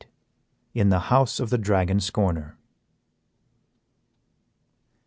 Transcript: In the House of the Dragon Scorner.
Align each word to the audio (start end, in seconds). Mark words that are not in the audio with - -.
In 0.73 0.89
the 0.89 0.97
House 1.13 1.39
of 1.39 1.51
the 1.51 1.59
Dragon 1.59 1.99
Scorner. 1.99 2.57